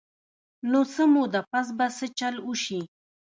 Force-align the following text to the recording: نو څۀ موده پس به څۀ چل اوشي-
نو 0.69 0.79
څۀ 0.93 1.03
موده 1.13 1.41
پس 1.51 1.67
به 1.77 1.87
څۀ 1.97 2.05
چل 2.19 2.35
اوشي- 2.47 2.79